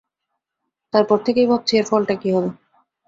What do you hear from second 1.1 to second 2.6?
থেকেই ভাবছি এর ফলটা কী হবে।